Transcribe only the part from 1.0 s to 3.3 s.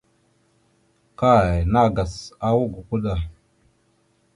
Kay nàgas awak gakwa da.